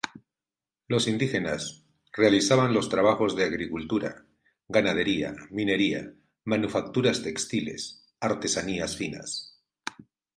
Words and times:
Los 0.87 1.07
indígenas 1.07 1.85
realizaban 2.11 2.73
los 2.73 2.89
trabajos 2.89 3.35
de 3.35 3.43
agricultura, 3.43 4.25
ganadería, 4.67 5.35
minería, 5.51 6.11
manufacturas 6.43 7.21
textiles, 7.21 8.11
artesanías 8.19 8.97
finas. 8.97 9.61